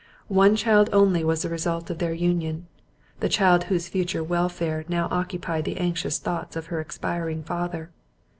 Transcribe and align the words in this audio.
One 0.33 0.55
child 0.55 0.89
only 0.91 1.23
was 1.23 1.43
the 1.43 1.49
result 1.49 1.91
of 1.91 1.99
their 1.99 2.11
union, 2.11 2.65
the 3.19 3.29
child 3.29 3.65
whose 3.65 3.87
future 3.87 4.23
welfare 4.23 4.83
now 4.87 5.07
occupied 5.11 5.65
the 5.65 5.77
anxious 5.77 6.17
thoughts 6.17 6.55
of 6.55 6.65
her 6.73 6.79
expiring 6.81 7.43
father. 7.43 7.91